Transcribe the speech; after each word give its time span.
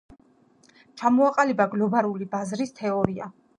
ჩამოაყალიბა 1.01 1.69
„გლობალური 1.75 2.31
ბაზრის“ 2.35 2.77
თეორია. 2.83 3.33